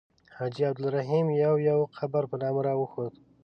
[0.35, 3.13] حاجي عبدالرحیم یو یو قبر په نامه راښود.